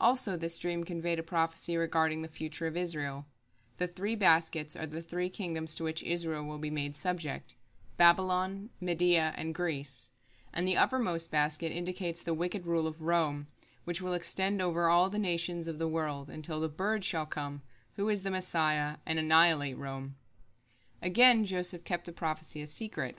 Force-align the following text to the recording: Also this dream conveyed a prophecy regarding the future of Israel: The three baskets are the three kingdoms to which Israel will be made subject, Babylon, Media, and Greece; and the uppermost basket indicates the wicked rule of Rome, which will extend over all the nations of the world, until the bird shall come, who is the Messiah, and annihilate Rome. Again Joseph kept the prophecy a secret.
Also 0.00 0.34
this 0.34 0.56
dream 0.58 0.82
conveyed 0.82 1.18
a 1.18 1.22
prophecy 1.22 1.76
regarding 1.76 2.22
the 2.22 2.26
future 2.26 2.66
of 2.66 2.74
Israel: 2.74 3.26
The 3.76 3.86
three 3.86 4.16
baskets 4.16 4.74
are 4.74 4.86
the 4.86 5.02
three 5.02 5.28
kingdoms 5.28 5.74
to 5.74 5.84
which 5.84 6.02
Israel 6.02 6.42
will 6.46 6.56
be 6.56 6.70
made 6.70 6.96
subject, 6.96 7.54
Babylon, 7.98 8.70
Media, 8.80 9.34
and 9.36 9.54
Greece; 9.54 10.12
and 10.54 10.66
the 10.66 10.78
uppermost 10.78 11.30
basket 11.30 11.70
indicates 11.70 12.22
the 12.22 12.32
wicked 12.32 12.64
rule 12.64 12.86
of 12.86 13.02
Rome, 13.02 13.46
which 13.84 14.00
will 14.00 14.14
extend 14.14 14.62
over 14.62 14.88
all 14.88 15.10
the 15.10 15.18
nations 15.18 15.68
of 15.68 15.76
the 15.76 15.86
world, 15.86 16.30
until 16.30 16.60
the 16.60 16.70
bird 16.70 17.04
shall 17.04 17.26
come, 17.26 17.60
who 17.96 18.08
is 18.08 18.22
the 18.22 18.30
Messiah, 18.30 18.96
and 19.04 19.18
annihilate 19.18 19.76
Rome. 19.76 20.16
Again 21.02 21.44
Joseph 21.44 21.84
kept 21.84 22.06
the 22.06 22.12
prophecy 22.12 22.62
a 22.62 22.66
secret. 22.66 23.18